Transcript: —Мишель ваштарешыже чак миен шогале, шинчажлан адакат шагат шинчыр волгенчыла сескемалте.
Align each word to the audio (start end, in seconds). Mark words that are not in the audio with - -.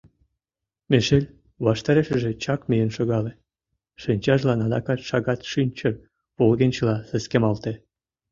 —Мишель 0.91 1.27
ваштарешыже 1.65 2.31
чак 2.43 2.61
миен 2.69 2.91
шогале, 2.97 3.33
шинчажлан 4.01 4.59
адакат 4.65 4.99
шагат 5.09 5.39
шинчыр 5.51 5.93
волгенчыла 6.37 6.97
сескемалте. 7.09 7.73